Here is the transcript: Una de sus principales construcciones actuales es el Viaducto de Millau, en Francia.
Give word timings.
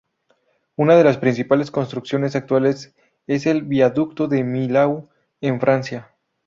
Una 0.77 0.95
de 0.95 1.03
sus 1.07 1.17
principales 1.17 1.69
construcciones 1.69 2.35
actuales 2.35 2.95
es 3.27 3.45
el 3.45 3.61
Viaducto 3.61 4.27
de 4.27 4.43
Millau, 4.43 5.09
en 5.41 5.59
Francia. 5.59 6.09